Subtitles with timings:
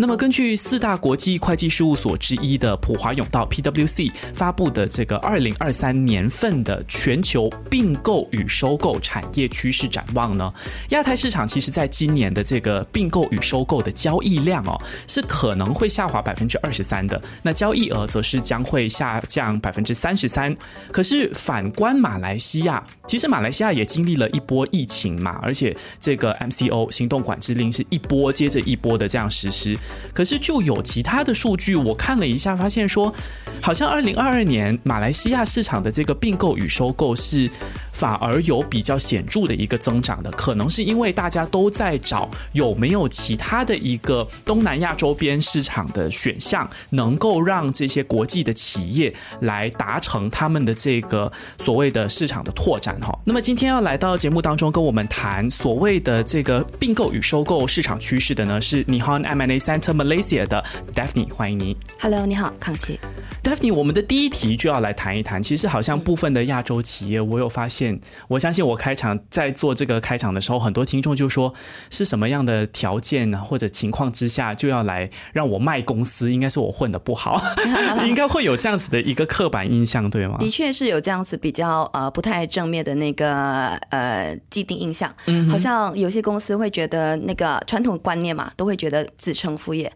[0.00, 10.54] 那么，根据四大国际会计事务所之一的普华永道 （PwC） 发布的这个二零二三年份的全球并购与收购产业趋势展望呢，
[10.90, 20.56] 亚太市场其实在今年的这个并购与收购的交易量哦，是可能会下滑百分之二十三的，那交易额则是将会下降百分之三十三。
[20.92, 29.76] 可是反观马来西亚，其实马来西亚也经历了一波疫情嘛，而且这个 MCO 行动管制令是一波接着一波的这样实施。
[30.12, 33.14] 可是就有其他的数据，我看了一下，发现说，
[33.60, 37.50] 好像二零二二年马来西亚市场的这个并购与收购是。
[37.98, 53.18] 反而有比较显著的一个增长的，可能是因为大家都在找有没有其他的一个东南亚周边市场的选项，能够让这些国际的企业来达成他们的这个所谓的市场的拓展哈。
[53.24, 61.76] 那么今天要来到节目当中跟我们谈所谓的这个并购与收购市场趋势的呢，是 Nihon M&A Center Malaysia 的 Daphne，欢迎你。
[61.98, 63.00] Hello，你好，康琪。
[63.42, 67.87] Daphne，我们的第一题就要来谈一谈，其实好像部分的亚洲企业，我有发现。
[68.28, 71.52] 我相信我开场在做这个开场的时候，很多听众就说
[71.90, 76.32] 是什么样的条件呢，或者情况之下就要来让我卖公司？
[76.32, 77.40] 应该是我混的不好，
[78.06, 80.36] 应该会有这样子的一个刻板印象，对吗？
[80.38, 89.90] 的确是有这样子比较呃不太正面的那个呃既定印象，嗯，好像有些公司会觉得那个传统观念嘛，都会觉得子承父业。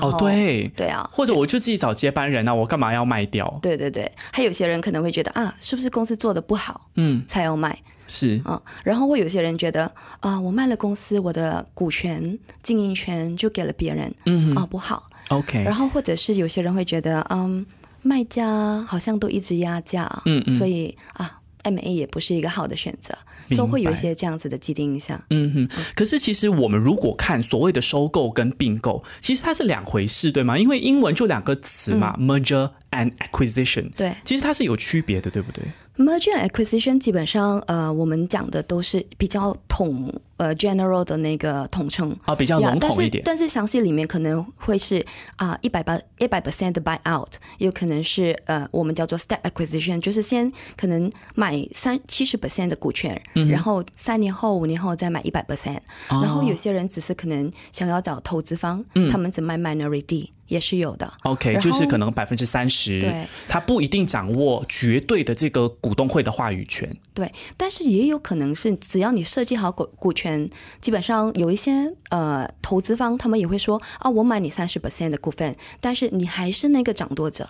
[0.00, 3.46] 哦，对对啊，或者我就自己找接班人啊，我干嘛要卖掉？
[3.62, 7.76] 对对对，还有些人可能会觉得啊，是不是公司做的不好，嗯，才要卖？
[8.06, 9.90] 是啊，然后会有些人觉得
[10.20, 15.08] 啊，我卖了公司，我的股权、经营权就给了别人，嗯啊，不好。
[15.28, 17.64] OK，然后或者是有些人会觉得，嗯，
[18.02, 21.38] 卖家好像都一直压价，嗯嗯，所以啊。
[21.62, 23.16] M A 也不是一个好的选择，
[23.50, 25.22] 所以会有一些这样子的既定印象。
[25.30, 30.58] 嗯哼，可是其实我们如果看所谓的收购跟并购，其实它是两回事，对吗？
[30.58, 33.90] 因为英文就两个词嘛，merger and acquisition。
[33.96, 35.64] 对，其实它是有区别的，对不对
[35.96, 43.22] ？Merger acquisition 基本上，呃，我们讲的都是比较统，呃，general 的那个统称啊，比较笼统一点。
[43.24, 45.04] 但是详细里面可能会是
[45.36, 55.80] 啊，一百八一百 percent 的 buy out，也有可能是呃，我们叫做 step acquisition，就是先可能买三七十 percent 的股权，然后三年后、五年后再买一百 percent。
[56.08, 60.30] 然后有些人只是可能想要找投资方，他们只卖 minority。
[60.52, 70.46] 也是有的，OK，就是可能百分之三十，对，他不一定掌握绝对的这个股东会的话语权，对，但是也有可能是只要你设计好股股权，
[70.82, 77.48] 基本上有一些呃投资方他们也会说啊，我买你三十 percent 的股份，但是你还是那个掌舵者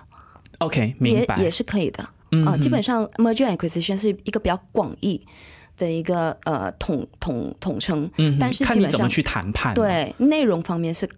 [0.59, 5.21] ，OK，明白，也是可以的，嗯啊，基本上 merger acquisition 是一个比较广义
[5.77, 11.09] 的一个呃统统统称，嗯，但是看你怎么去谈判，对，内容方面是。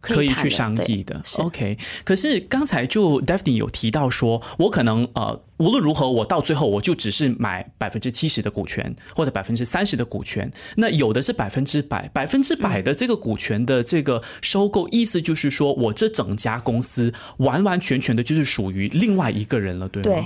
[0.00, 1.76] 可以去商议的，OK。
[2.04, 10.50] 可是刚才就 Daphne 有提到说，我可能呃无论如何，我到最后我就只是买百分之七十的股权或者百分之三十的股权。
[10.76, 20.10] 那有的是百分之百，百分之百的这个股权的这个收购，意思就是说我这整家公司完完全全的就是属于另外一个人了，对吗？
[20.10, 20.24] 对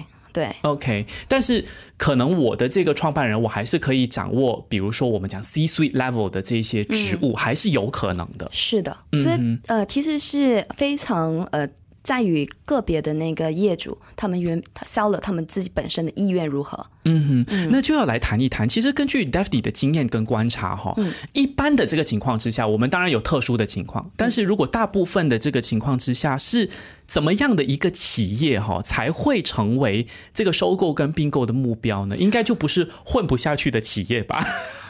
[0.62, 1.64] ，OK，但是
[1.96, 8.48] 可能我的这个创办人，我还是可以掌握，比如说我们讲 C-suite level 的这些职务，还是有可能的。
[8.52, 11.68] 是的，这呃，其实是非常呃。
[12.10, 16.84] 在于个别的那个业主，他们原销了他们自己本身的意愿如何？
[17.04, 18.68] 嗯哼，那就要来谈一谈。
[18.68, 20.92] 其实根据 Daphne 的经验跟观察，哈，
[21.34, 26.68] 一般的这个情况之下，我们当然有特殊的情况，但是如果大部分的这个情况之下，是
[27.06, 32.16] 怎么样的一个企业哈才会成为这个收购跟并购的目标呢？
[32.16, 34.44] 应该就不是混不下去的企业吧？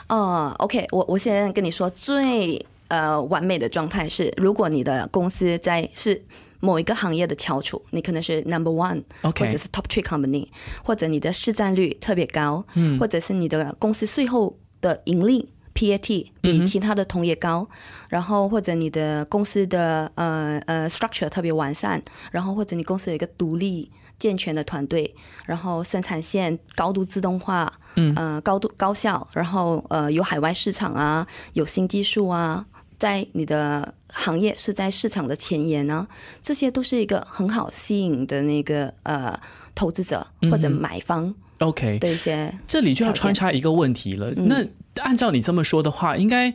[0.09, 6.25] 哦， OK，我我先跟你说，最呃完美的状态是，如果你的公司在是。
[6.61, 10.47] 某一个行业的翘楚，你可能是 number one，或者是 top three company，
[10.85, 12.65] 或者你的市占率特别高，
[12.99, 17.67] 或者是你的公司税后的盈利 PAT 比其他的同业高，
[18.09, 25.15] 然后或者你的公司的呃呃 structure 特别完善，然后或者你公司有一个独立健全的团队，
[25.47, 32.67] 然后生产线高度自动化，嗯，呃高度高效，然后呃有海外市场啊，有新技术啊。
[33.01, 36.07] 在你的行业是在市场的前沿呢，
[36.43, 39.37] 这些都是一个很好吸引的那个呃
[39.75, 41.35] 投资者或者买方。
[41.61, 44.31] OK 的一些，这里就要穿插一个问题了。
[44.33, 44.65] 那
[45.03, 46.55] 按照你这么说的话，应该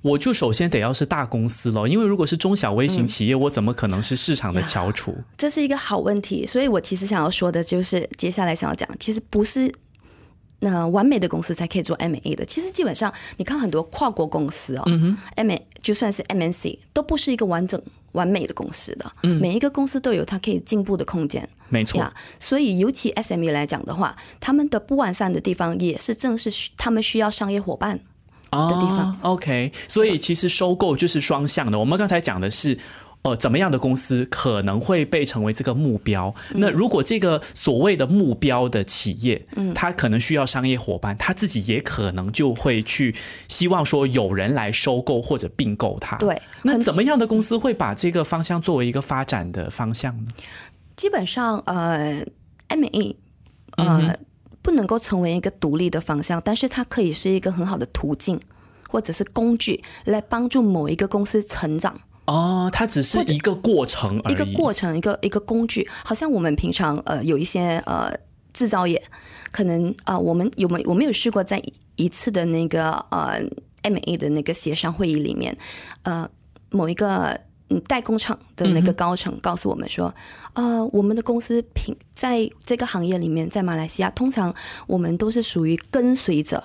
[0.00, 5.14] 我就首先得要是大公司了，因为如果是中小微型企业，我怎么可能是市场的翘楚？
[5.36, 9.72] 这是一个好问题，所以我其实想要说的就是，接下来想要讲，其实不是
[10.60, 12.44] 那完美的公司才可以做 M A 的。
[12.44, 14.84] 其实基本上，你看很多跨国公司哦
[15.36, 17.80] ，M A 就算是 M N C 都不是一个完整
[18.12, 21.46] 完美的公司的，每一个公司都有它可以进步的空间。
[21.68, 28.00] 没错，所以尤其 S M E 来讲的话，他们的不完善的地方也是正是他们需要商业伙伴。
[28.50, 31.78] 的地方，OK，所以其实收购就是双向的。
[31.78, 32.78] 我们刚才讲的是，
[33.22, 36.34] 呃，怎么样的公司可能会被成为这个目标？
[36.54, 43.14] 那如果这个所谓的目标的企业，嗯，它可能需要商业伙伴，他自己也可能就会去
[43.48, 46.16] 希望说有人来收购或者并购它。
[46.16, 50.30] 对，那怎么样的公司会把这个方向作为一个发展的方向呢？
[50.96, 52.24] 基本上，呃
[52.68, 53.16] ，M&A，
[53.76, 54.16] 呃。
[54.64, 58.38] 不能够成为一个独立的方向，但是它可以是一个很好的途径，
[58.88, 62.00] 或者是工具来帮助某一个公司成长。
[62.26, 65.88] 哦，它只是一个过程而已，一个过程，一个一个工具。
[66.04, 68.12] 好像我们平常呃有一些呃
[68.52, 69.02] 制造业，
[69.50, 71.62] 可能啊我们有没我们有试过在
[71.96, 73.40] 一次的那个呃
[73.82, 75.56] M A 的那个协商会议里面，
[76.02, 76.28] 呃
[76.70, 77.40] 某一个。
[77.88, 80.14] 代工厂的那个高层告诉我们说
[80.52, 84.54] ：“呃，我们的公司平在这个行业里面，在马来西亚，通常
[84.86, 86.62] 我们都是属于跟随者、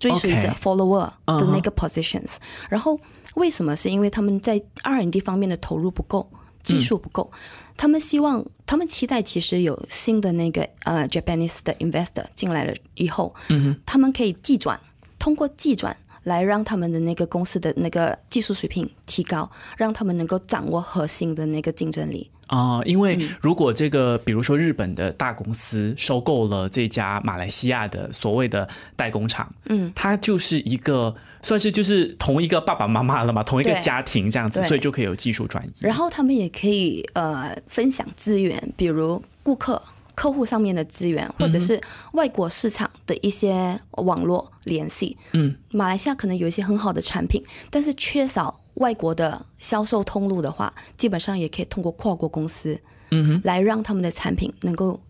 [0.00, 2.34] 追随者 （follower） 的那个 positions。
[2.68, 2.98] 然后
[3.38, 3.74] 为什么？
[3.74, 6.30] 是因为他们在 R&D 方面的投入不够，
[6.62, 7.30] 技术不够。
[7.76, 14.78] 他们希望，他们期待，其实有新的那个呃 Japanese 的 investor 进来了以后，嗯他们可以寄转，
[15.18, 22.82] 通过寄转。”来让他们的那个公司的那个技术水平提高，让他们能够掌握核心的那个竞争力啊！
[22.84, 35.70] 因为如果这个，比如说日本的大公司收购了这家马来西亚的所谓的代工厂，嗯，它就是一个算是就是同一个爸爸妈妈了嘛，同一个家庭这样子，所以就可以有技术转移。
[35.80, 39.80] 然后他们也可以呃分享资源，比如顾客。
[40.14, 41.80] 客户上面的资源，或者是
[42.14, 45.16] 外国市场的一些网络联系。
[45.30, 47.40] 嗯，马来西亚可能有一些很好的产品，
[47.70, 52.80] 但是缺少外国的销售通路的话，基本上也可以通过跨国公司，
[53.10, 55.00] 嗯哼，来让他们的产品能够。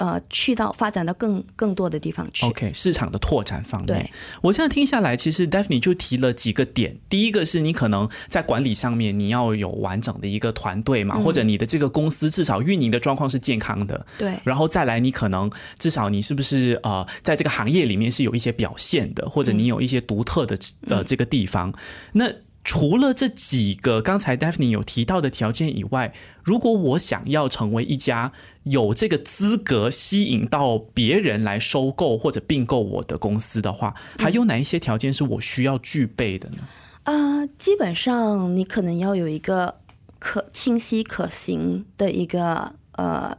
[0.00, 2.46] 呃，去到发展到更更多的地方去。
[2.46, 3.86] OK，市场的拓展方面。
[3.86, 4.10] 对，
[4.40, 6.96] 我这样听下来，其实 Daphne 就提了几个点。
[7.10, 14.06] 第一个是你可能在管理上面，你要有完整的一个团队嘛，或者你的这个公司至少运营的状况是健康的。
[14.16, 14.34] 对。
[14.42, 21.70] 然后再来，你可能至少你是不是呃，在这个行业里面是有一些表现的，或者你有一些独特的呃这个地方。
[22.12, 22.24] 那
[22.62, 26.12] 除了这几个刚才 Daphne 有提到的条件以外，
[26.44, 28.30] 如果我想要成为一家
[28.64, 36.58] 有这个资格吸引到别人来收购或者并购我的公司的话，还有哪一些条件是我需要具备的呢？
[37.04, 39.74] 啊，基本上你可能要有一个
[40.18, 43.36] 可清晰可行的一个呃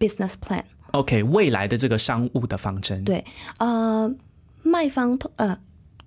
[0.00, 0.64] business plan。
[0.90, 3.04] OK，未来的这个商务的方针。
[3.04, 3.24] 对，
[3.58, 4.12] 呃，
[4.62, 5.56] 卖方通呃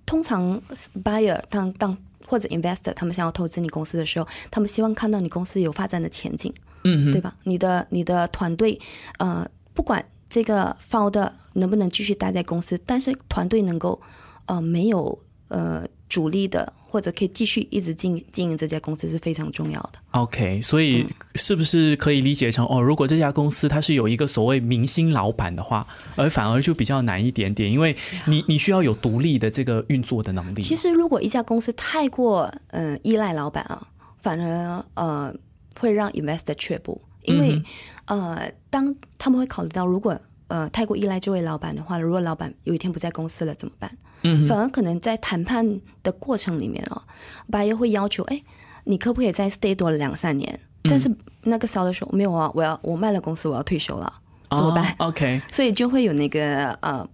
[0.04, 0.60] 通常
[1.02, 1.96] buyer 当当。
[2.32, 6.50] 或者 investor 他们想要投资你公司的时候，他们希望看到你公司有发展的前景，
[6.84, 7.36] 嗯，对吧？
[7.44, 8.80] 你的你的团队，
[9.18, 14.00] 呃，不管这个 founder 能不能继续待在公司，但是团队能够，
[14.46, 15.18] 呃，没有
[15.48, 16.72] 呃主力的。
[16.92, 19.92] 或者可以继续一直经经营这家公司是非常重要的。
[20.10, 30.60] OK，所以是不是可以理解成哦，如果这家公司它是有一个所谓明星老板的话，而反而就比较难一点点，因为你你需要有独立的这个运作的能力。
[30.60, 33.88] 其实，如果一家公司太过呃依赖老板啊，
[34.20, 35.34] 反而呃
[35.80, 37.62] 会让 investor 却步，因为
[38.04, 40.20] 呃当他们会考虑到，如果
[40.52, 43.90] 呃太过依赖这位老板的话，如果老板有一天不在公司了怎么办？
[44.22, 47.00] 嗯，反而可能在谈判的过程里面哦
[47.50, 48.42] ，buyer 会要求，哎，
[48.84, 50.60] 你可不可以再 stay 多两三年？
[50.82, 51.10] 但是
[51.44, 54.12] 那个 seller 说没有啊，我要我卖了公司，我要退休了，
[54.50, 57.08] 怎么办？OK，所以就会有那个呃。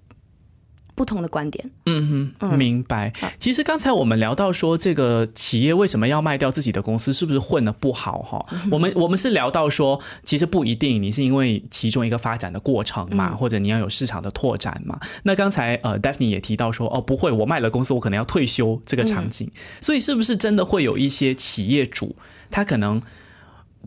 [0.98, 3.12] 不同的观点，嗯哼，明白。
[3.38, 8.18] 其实刚才我们聊到说，这个企业为什么要卖掉自己的公司，是不是混的不好？
[8.18, 14.98] 哈，我们我们是聊到说，其实不一定，你是因为其中一个发展的过程嘛，或者你要有市场的拓展嘛。
[15.22, 19.48] 那刚才呃，Daphne 也提到说，哦，不会，我卖了公司，我可能要退休这个场景。
[19.80, 22.16] 所以是不是真的会有一些企业主，
[22.50, 23.00] 他可能？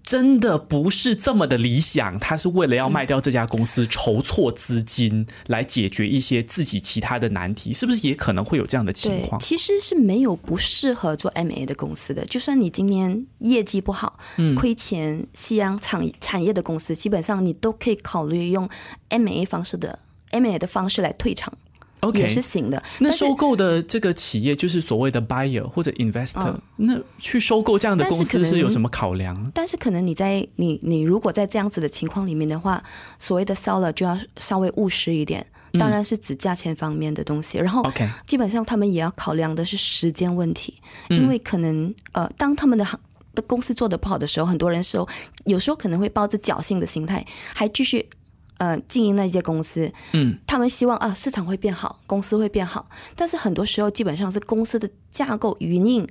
[0.03, 9.39] 真的不是这么的理想，他是为了要卖掉这家公司筹措资金，来解决一些自己其他的难题，是不是也可能会有这样的情况？
[9.39, 14.19] 其实是没有不适合做 M A 的公司的，就算你今年业绩不好、
[14.57, 18.67] 亏钱、夕阳产产业的公司，基本上你都可以考虑用
[19.09, 19.99] M A 方式的
[20.31, 21.53] M A 的方式来退场。
[22.13, 22.81] 也是行的。
[22.99, 29.51] 那收购的这个企业就是所谓的 buyer 或者 investor，那去收购这样的公司是有什么考量？
[29.53, 32.83] 但是可能你在你你如果在这样子的情况里面的话，
[33.19, 37.57] 所谓的 seller 就要稍微务实一点，当然是指价钱方面的东西。
[37.57, 37.83] 然后
[38.25, 40.75] 基本上他们也要考量的是时间问题，
[41.09, 42.99] 因为可能呃，当他们的行
[43.35, 45.07] 的公司做的不好的时候，很多人时候
[45.45, 48.09] 有时候可能会抱着侥幸的心态，还继续。
[48.61, 56.07] 呃，经营那些公司，嗯，他们希望啊，市场会变好，公司会变好，但是很多时候基本上是公司的架构、运营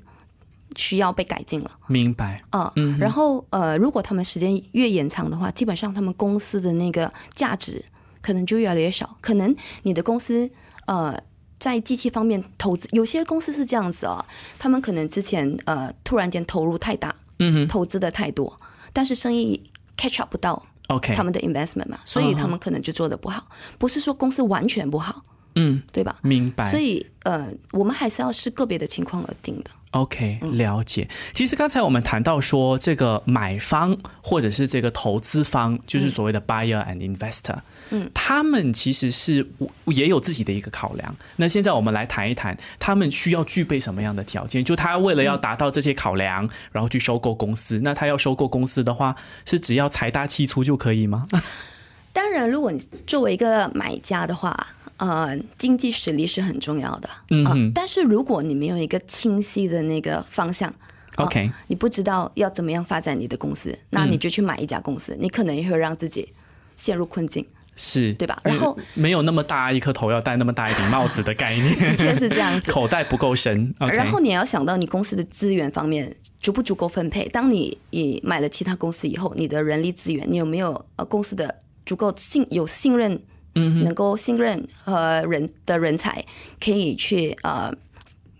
[0.74, 1.70] 需要被改进了。
[1.86, 7.84] 明白啊，嗯，然后呃，如果他们时间越延长的话，基本上他们公司的那个价值
[8.20, 9.16] 可能就越来越少。
[9.20, 9.54] 可能
[9.84, 10.50] 你的公司
[10.86, 11.16] 呃，
[11.60, 14.26] 在机器方面投资，有些公司是这样子啊，
[14.58, 18.60] 他们可能之前呃突然间投入太大，嗯哼，投资的太多，
[18.92, 20.60] 但是生意 catch up 不到。
[20.90, 23.46] OK，他们的 investment 嘛，所以他们可能就做的不好，
[23.78, 25.22] 不是说公司完全不好，
[25.54, 26.18] 嗯，对吧？
[26.22, 26.64] 明白。
[26.64, 29.70] 所以呃，我们还是要视个别的情况而定的。
[29.92, 31.08] OK，了解。
[31.34, 37.56] 其实刚才我们谈到说，这个买方或者是这个投资方，就是所谓的 buyer and investor，
[37.90, 39.44] 嗯，他们其实是
[39.86, 41.16] 也有自己的一个考量。
[41.36, 44.64] 那现在我们来谈一谈，他们需要具备什么样的条件？
[44.64, 47.80] 就他为了要达到这些考量，然后去收购公司。
[47.82, 51.26] 那他要收购公司的话，是只要财大气粗就可以吗？
[52.12, 54.68] 当然，如果你作为一个买家的话。
[55.00, 60.70] 呃，经济实力是很重要的，嗯，但是如果你没有一个清晰的那个方向
[61.16, 66.30] ，OK，你不知道要怎么样发展你的公司，那你就去买一家公司，你可能也会让自己
[66.76, 67.42] 陷入困境，
[67.76, 68.38] 是对吧？
[68.44, 73.74] 然后没有那么大一颗头要戴那么大一顶帽子的概念， 的确是这样子，口袋不够深。
[73.78, 77.26] 然后你也要想到你公司的资源方面足不足够分配。
[77.30, 81.54] 当你你买了其他公司以后，你的人力资源，你有没有呃公司的
[81.86, 83.18] 足够信有信任？
[83.54, 86.24] 嗯，能够信任和人的人才，
[86.60, 87.72] 可以去呃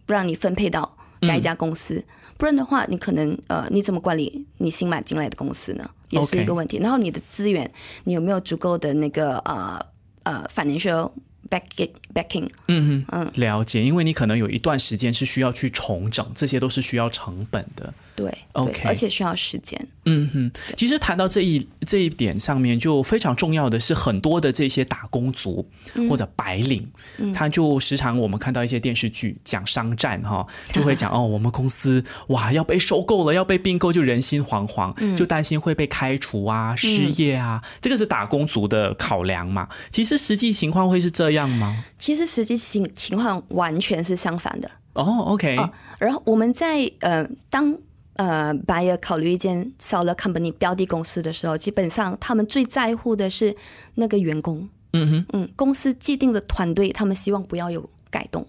[0.07, 2.05] 让你分配到该家公司，
[2.37, 5.91] 不然的话，你可能呃你怎么管理你新买进来的公司呢？
[6.11, 6.79] 也是一个问题。
[6.79, 7.71] 然后你的资源，
[8.05, 9.79] 你有没有足够的那个呃
[10.25, 20.53] 呃 financial？backing backing，嗯哼，嗯，了解，因为你可能有一段时间是需要去重整，这些都是需要成本的，对，OK，而且需要时间，嗯哼。
[20.77, 25.69] 其实谈到这一这一点上面，就非常重要的是，很多的这些打工族
[26.09, 26.89] 或者白领，
[27.35, 39.69] 他就时常我们看到一些电视剧讲商战哈， 就会讲哦，我们公司哇要被收购了，要被并购，就人心惶惶，就担心会被开除啊、失业啊，这个是打工族的考量嘛。
[39.91, 41.41] 其实实际情况会是这样。
[41.41, 41.85] 样吗？
[41.97, 45.25] 其实实际情情况完全是相反的哦。
[45.29, 45.57] OK，
[45.99, 47.75] 然后我们在呃当
[48.15, 53.55] 呃 buyer 考虑一间 seller company 标的公司的时候，基本上他们最在乎的是
[53.95, 54.69] 那个员工。
[54.93, 58.47] 嗯哼，嗯，公司既定的团队，他们希望不要有改动。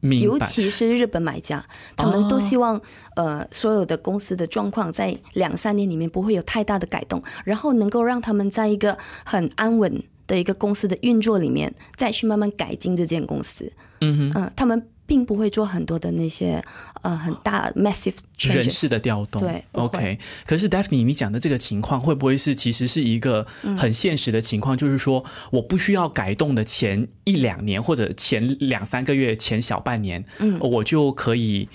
[0.00, 1.64] 尤其是日本买家，
[1.96, 2.80] 他们都希望
[3.16, 10.02] 呃所有的公司的状况在两三年里面不会有太大的改动，然后能够让他们在一个很安稳。
[10.28, 13.72] 的一个公司的运作里面，再去慢慢改进这间公司。
[14.02, 16.62] 嗯哼，嗯，他们并不会做很多的那些
[17.02, 19.40] 呃很大 massive 人事的调动。
[19.40, 20.18] 对，OK。
[20.46, 23.46] 可是 Daphne，你讲的这个情况会不会是其实是一个
[23.78, 24.76] 很现实的情况？
[24.76, 31.68] 就是说，我不需要改动的前一两年或者前两三个月、前小半年，嗯，我就可以。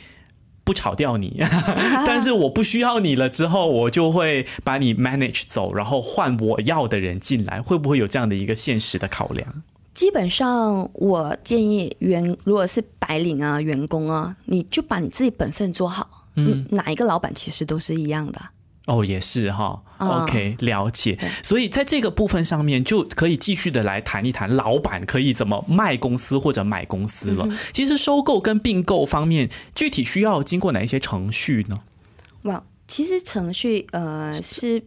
[0.66, 1.44] 不炒掉你，
[2.08, 9.62] 但是我不需要你了之后，我就会把你 manage 走，然后换我要的人进来，会不会有这样的一个现实的考量？
[9.94, 16.28] 基本上，我建议员如果是白领啊，员工啊，你就把你自己本分做好。
[16.36, 18.42] 嗯，哪一个老板其实都是一样的。
[18.88, 21.18] 哦，也是哈，OK，了解。
[21.44, 27.48] 所以在这个部分上面，就可以继续的来谈一谈，老板可以怎么卖公司或者买公司了。
[27.72, 31.78] 其实收购跟并购方面，具体需要经过哪一些程序呢？
[32.42, 34.84] 哇，其实程序呃是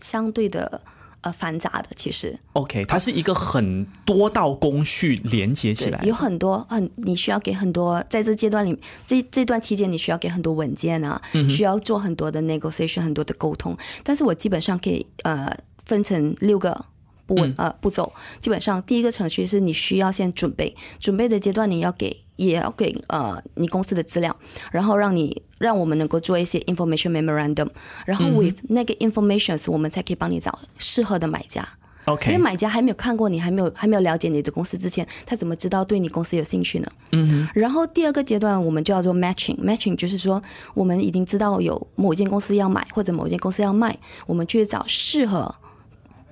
[0.00, 0.80] 相对的。
[1.22, 11.20] 呃，繁杂的其实，OK，它是一个很多道工序连接起来，有很多很你需要给很多，在这阶段里，这这段期间你需要给很多文件啊，
[11.50, 13.76] 需要做很多的 negotiation，很多的沟通。
[14.04, 15.52] 但是我基本上可以呃
[15.84, 16.84] 分成六个
[17.26, 22.16] 步呃步骤，基本上第一个程序是你需要先准备，准备的阶段你要给。
[22.38, 24.34] 也要给呃你公司的资料，
[24.70, 27.68] 然后让你让我们能够做一些 information memorandum，
[28.06, 31.68] 然后 with 那个 informations 我们才可以帮你找适合的买家。
[32.04, 36.88] OK，因为买家还没有看过你，还没有还没有了解你的公司之前，他怎么知道对你公司有兴趣呢？
[37.12, 37.46] 嗯。
[37.52, 40.40] 然后第二个阶段我们就要做 matching，matching 就是说
[40.72, 45.54] 我们已经知道有某一间公司要买或者某一间公司要卖，我们去找适合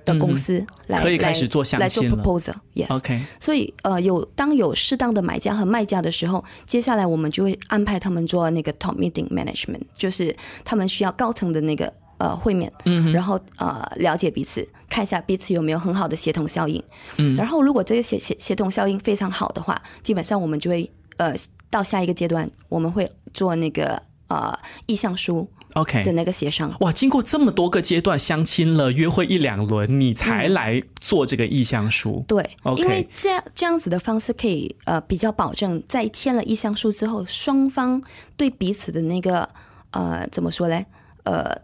[0.07, 2.87] 的公司来可以开始做来做 proposal，yes。
[2.95, 16.81] OK，所以呃，有当有适当的买家和卖家的时候，接下来我们就会安排他们做那个 top meeting management，就是他们需要高层的那个呃会面，嗯，然后呃了解彼此，看一下彼此有没有很好的协同效应，
[17.17, 21.35] 嗯，然后如果这个协协协同效应非常好的话，基本上我们就会呃
[21.69, 25.47] 到下一个阶段，我们会做那个呃意向书。
[25.77, 32.23] OK 的那个协商哇，经过这么多个阶段相亲了，约会一两轮，你才来做这个意向书。
[32.27, 38.01] 对，因为这样这样子的方式可以呃比较保证，在签了意向书之后，双方
[38.35, 39.47] 对彼此的那个
[39.91, 40.85] 呃怎么说嘞？
[41.23, 41.55] 呃，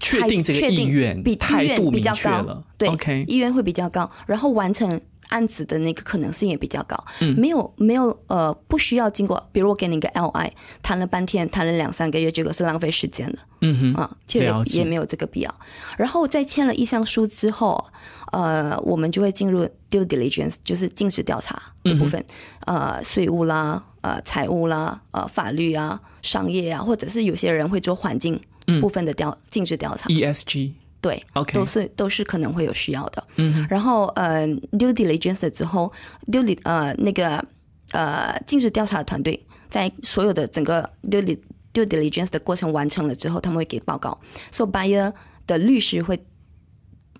[0.00, 5.00] 确定这个意愿比态度比较高了，对，OK，意愿会比较高，然后完成。
[5.28, 6.96] 案子的那个可能性也比较高，
[7.36, 10.50] 没有没有呃，不需要经过，比如我给你一个 LI，
[10.82, 15.54] 谈了半天，谈了两三个月，结果是浪费时间的，嗯哼啊，其实也没有这个必要。
[15.96, 17.84] 然后在签了意向书之后，
[18.32, 22.24] 呃，我们就会进入 due diligence，就是尽职调查的部分，
[22.66, 28.40] 呃，税务啦，呃，财务啦，呃，法律啊，商业啊，或者是有些人会做环境
[28.80, 30.72] 部分的调尽职调查，ESG。
[31.00, 33.24] 对，OK，都是都是可能会有需要的。
[33.36, 35.92] 嗯，然后呃，due diligence 之后
[36.26, 37.44] ，due 呃那个
[37.92, 41.38] 呃尽职调查团队在所有的整个 due
[41.72, 44.18] due diligence 的过程完成了之后，他们会给报告。
[44.50, 45.12] So buyer
[45.46, 46.18] 的律师会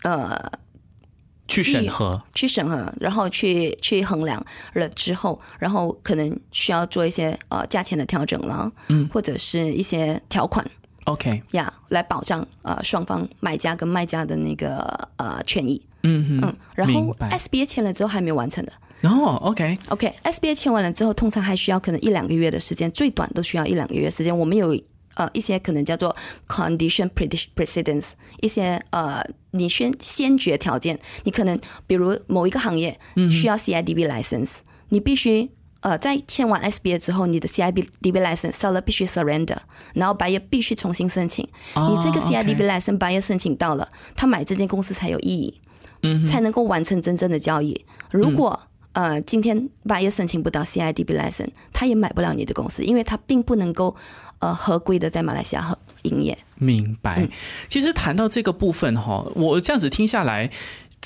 [0.02, 0.50] 呃
[1.46, 10.68] 去审核，去审核，然后去去衡量了之后，然后可能需要做一些呃价钱的调整了，嗯，或者是一些条款。
[11.06, 15.80] OK，呀，来保障呃双方买家跟卖家的那个呃权益。
[16.02, 18.72] 嗯嗯，然后 SBA 签了之后还没有完成的。
[19.02, 24.36] 哦，OK，OK，SBA 签完了之后，通常还需要可能一两个月的时间，最短都需要一两个月时间。
[24.36, 24.78] 我们有
[25.14, 26.14] 呃一些可能叫做
[26.46, 27.08] condition
[27.54, 32.98] precedence，一些呃你先先决条件，你可能比如某一个行业
[33.30, 34.58] 需要 CIDB license，
[34.90, 35.50] 你必须。
[35.80, 39.58] 呃，在签完 SBA 之后，你的 CIB DB license seller 必须 surrender，
[39.94, 41.44] 然后 buyer 必须重新申请。
[41.74, 45.60] 你这个 CIDB license buyer 申请到了，他买这间公司才有意义，
[46.02, 47.84] 嗯，才能够完成真正的交易。
[48.10, 48.58] 如果
[48.92, 53.94] 呃今天 buyer 申请不到 CIDB license，他也买不了你的公司，因为他并不能够
[54.40, 56.36] 呃合规的在马来西亚和营业。
[56.56, 57.28] 明白。
[57.68, 60.50] 其实谈到这个部分哈，我这样子听下来。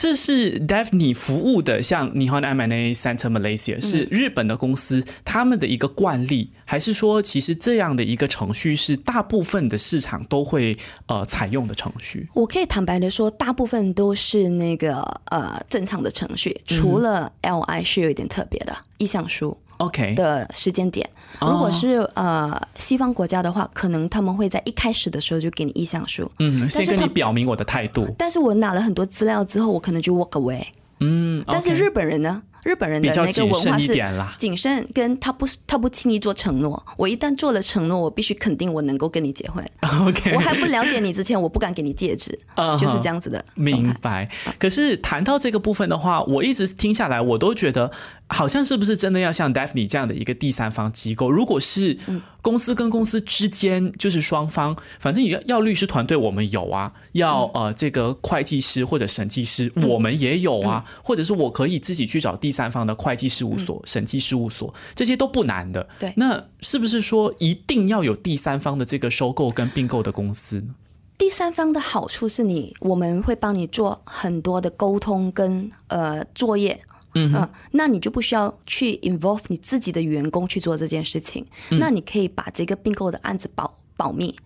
[0.00, 12.26] 这是 Daphne 服务的，像 Nihon M&A Center Malaysia 是日本的公司，他们的一个惯例，还是说其实这样的一个程序是大部分的市场都会呃采用的程序？
[12.32, 19.54] 我可以坦白的说，大部分都是那个呃正常的程序，除了 LI 是有一点特别的意向书。
[19.80, 21.08] OK 的时间点，
[21.40, 28.06] 如果是呃西方国家的话，可能他们会在一开始的时候就给你意向书，嗯，先跟你表明我的态度。
[28.18, 30.62] 但是我拿了很多资料之后，我可能就 walk away，
[31.00, 32.42] 嗯，但是日本人呢？
[32.62, 33.96] 日本人的那个文化是
[34.36, 36.84] 谨慎，跟他不他不轻易做承诺。
[36.98, 39.64] 我一旦做了承诺，我必须肯定我能够跟你结婚。
[40.06, 42.38] OK，我还不了解你之前，我不敢给你戒指，
[42.78, 43.42] 就是这样子的。
[43.54, 44.28] 明白。
[44.58, 47.90] 可是谈到这个部分的话，我一直听下来，我都觉得
[48.30, 51.30] 好像是不是真的要像 Daphne 这样的一个第三方机构？
[51.30, 51.98] 如果是
[52.42, 62.50] 公司跟公司之间，就是双方，反正要要律师团队，我们有啊；要呃这个会计师或者审计师，我们也有啊；或者是我可以自己去找第。
[62.50, 65.88] 第三方的会计事务所、审计事务所，这些都不难的。
[66.00, 70.74] 对，那是不是说一定要有第三方的这个收购跟并购的公司呢？
[71.16, 76.80] 第三方的好处是你，我们会帮你做很多的沟通跟呃作业，
[77.14, 81.46] 嗯，那你就不需要去 involve 你自己的员工去做这件事情。
[81.70, 84.36] 那你可以把这个并购的案子保保密。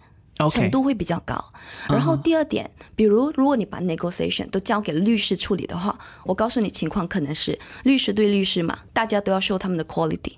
[0.50, 1.52] 程度会比较高，
[1.88, 10.32] 然后第二点，比如如果你把 negotiation 都交给律师处理的话，我告诉你情况可能是律师对律师嘛，大家都要 show 他们的 quality，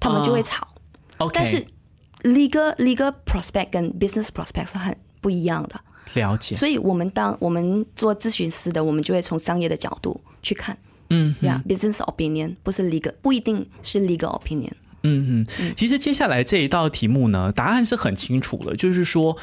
[0.00, 0.66] 他们就会吵。
[1.34, 1.62] 但是
[2.22, 5.78] legal legal prospect 跟 business prospect 是很不一样的。
[6.14, 6.54] 了解。
[6.54, 10.74] 所以我们当我们做咨询师的，我们就会从商业的角度去看。
[11.10, 14.72] 嗯，呀，business opinion 不是 legal，不一定是 legal opinion。
[15.02, 19.36] 嗯嗯，其实接下来这一道题目呢，答案是很清楚了，就是说，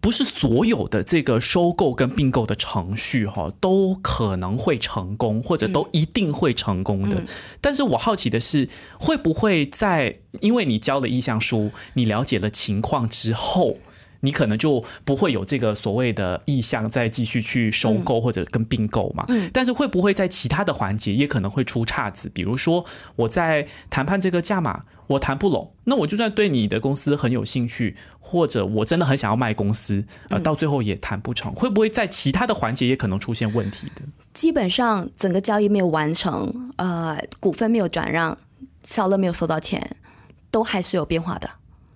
[0.00, 7.24] 不是所有的这个收购跟并购的程序哈，都可能会成功，或者都一定会成功的。
[7.60, 8.68] 但是我好奇的是，
[9.00, 13.78] 会不会在因为你交了意向书，你了解了情况之后，
[14.20, 19.24] 你可能就不会有这个所谓的意向再继续去收购或者跟并购嘛。
[19.28, 19.50] 嗯。
[19.52, 22.28] 但是会不会在其他的环节也可能会出岔子？
[22.28, 22.84] 比如说
[23.16, 31.52] 我在谈判这个价码我谈不拢，那我就算对你的公司很有兴趣，或者我真的很想要卖公司，呃，到最后也谈不成。
[31.52, 34.02] 会不会在其他的环节也可能出现问题的？
[34.32, 38.38] 基本上整个交易没有完成，呃，股份没有转让，
[38.84, 39.96] 小乐没有收到钱，
[40.52, 41.50] 都还是有变化的。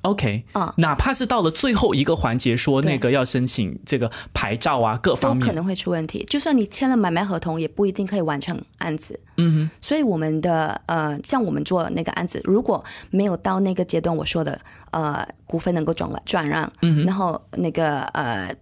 [0.04, 6.24] OK，啊，哪怕是到了最后一个环节，说那个要申请这个牌照啊，各方面可能会出问题。
[6.28, 9.18] 就算你签了买卖合同，也不一定可以完成案子。
[9.38, 18.54] 嗯哼，所以我们的呃，像我们做那个案子，如果没有到那个阶段，我说的呃，股份能够转转让，嗯然后那个呃。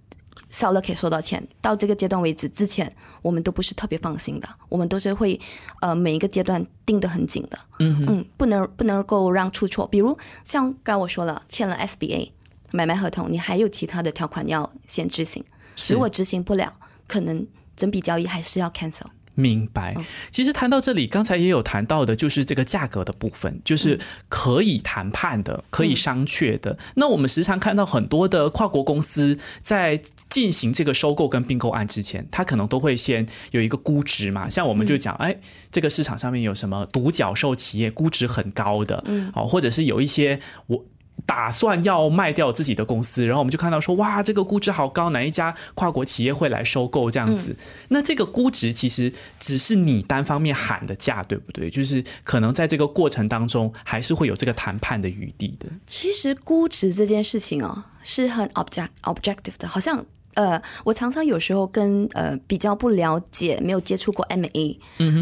[0.52, 4.48] 销了可以收到钱，到这个阶段为止之前，我们都不是特别放心的。
[4.68, 5.40] 我们都是会，
[5.80, 7.58] 呃，每一个阶段盯得很紧的。
[7.80, 9.86] 嗯嗯，不能不能够让出错。
[9.88, 12.30] 比如像刚我说了，签了 SBA
[12.70, 15.42] 买卖合同，你还有其他的条款要先执行。
[15.88, 16.72] 如果执行不了，
[17.08, 19.06] 可能整笔交易还是要 cancel。
[19.34, 19.94] 明白。
[20.30, 26.78] 其实谈到这里，刚才也有谈到的，就是这个价格的部分，就是可以谈判的、可以商榷的。
[26.96, 34.48] 那我们时常看到很多的跨国公司在进行这个收购跟并购案之前，他可能都会先有一个估值嘛。
[34.48, 35.36] 像我们就讲，哎，
[35.70, 40.84] 这个市场上面有什么独角兽企业，估值很高的，嗯，哦，或者是有一些我。
[41.24, 47.56] 打算要卖掉自己的公司，然后我们就看到说，哇，这个估值好高，哪一家跨国企业会来收购这样子？
[47.88, 51.70] 那这个估值其实只是你单方面喊的价，对不对？
[51.70, 55.68] 就是可能在这个过程当中，还是会有这个谈判的余地的。
[55.86, 60.04] 其实估值这件事情哦，是很 object objective 的，好像。
[60.34, 64.80] 呃，我常常有时候跟呃比较不了解、没有接触过 M A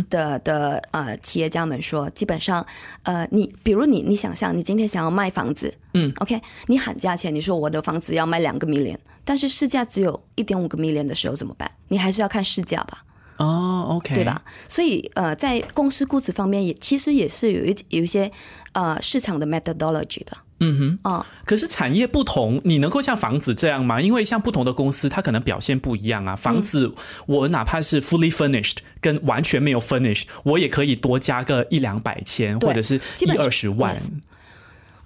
[0.09, 2.65] 的的呃企业家们说，基本上
[3.03, 11.71] 呃，你比如你你想象你今天想要卖房子，嗯，OK，你喊价钱，你说我的房子要卖两个 million，但是市价只有一点五个 million 的时候怎么办？
[11.89, 13.05] 你还是要看市价吧。
[13.39, 14.45] 哦，OK，对吧？
[14.69, 18.31] 所以呃，在公司估值方面也其实也是有一有一些
[18.73, 20.37] 呃市场的 methodology 的。
[20.63, 23.99] 嗯哼，哦，可是产业不同，你能够像房子这样吗？
[23.99, 26.37] 因为像不同的公司，它可能表现不一样啊。
[26.37, 26.93] 房子，
[27.27, 33.97] 我哪怕是 fully furnished，跟完全没有 furnished，我也可以多加个一两百千，或者是一二十万。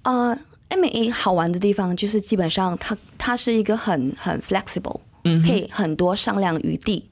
[0.03, 0.37] 呃
[0.71, 7.05] ，M A 好玩的地方就是基本上它它是一个很很 flexible，嗯，可以很多商量余地，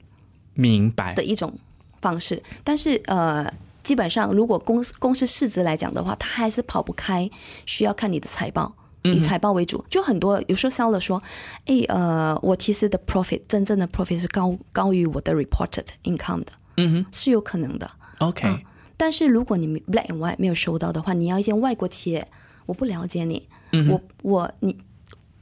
[0.53, 1.57] 明白的一种
[2.01, 2.43] 方式。
[2.63, 3.49] 但是呃。
[3.83, 7.29] 基本上，如果公司公司市值来讲的话，它还是跑不开，
[7.65, 9.83] 需要看你的财报，以财报为主。
[9.89, 11.21] 就很多有时候 seller 说，
[11.65, 17.91] 哎，呃，我其实的 profit 真正的 profit 是高高于我的 reported income 的，嗯哼，是有可能的。
[18.19, 18.65] OK，
[18.95, 22.25] 但是如果你 black and white 没有收到的话，你要一间外国企业，
[22.65, 23.49] 我不了解你，
[23.89, 24.77] 我我你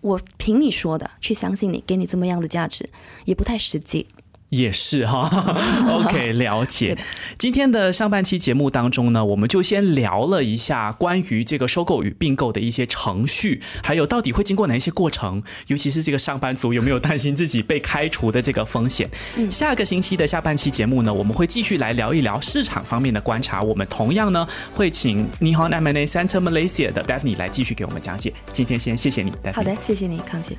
[0.01, 2.89] 我凭你说的去相信你，给你这么样的价值，
[3.25, 4.07] 也不太实际。
[4.51, 5.29] 也是哈，
[5.89, 6.97] OK， 了解。
[7.37, 19.09] 今天的上半期节目当中呢，我们就先聊了一下关于这个收购与并购的一些程序，还有到底会经过哪一些过程，尤其是这个上班族有没有担心自己被开除的这个风险。
[19.37, 23.61] 嗯下个星期的下半期节目呢，我们会继续来聊一聊市场方面的观察。
[23.61, 28.33] 我们同样呢会请 Nihon M&A Center Malaysia 的 Daphne 来继续给我们讲解。
[28.51, 30.57] 今天先谢谢你，好的，谢谢你，康姐。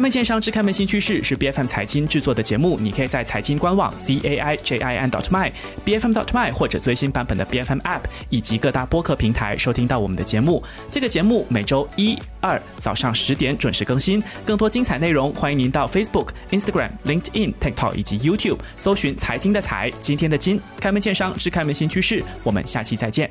[0.00, 5.52] 开门见山之开门新趋势是 B F M 财经制作的节目，你可以在财经官网 c a i j i n dot my
[5.84, 10.64] b f m dot my 或者最新版本的 B F M App 以及各大播客平台收听到我们的节目。
[10.90, 14.22] 这个节目每周一、二早上十点准时更新。
[14.42, 20.58] 更多精彩内容，欢迎您到 Facebook、Instagram、LinkedIn、TikTok 以及 YouTube 搜寻“财经的财，今天的金”。
[20.80, 23.30] 开门见山之开门新趋势，我们下期再见。